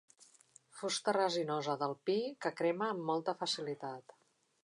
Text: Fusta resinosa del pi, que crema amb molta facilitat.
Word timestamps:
Fusta 0.79 1.13
resinosa 1.17 1.75
del 1.83 1.93
pi, 2.09 2.17
que 2.45 2.53
crema 2.61 2.89
amb 2.95 3.05
molta 3.13 3.39
facilitat. 3.45 4.19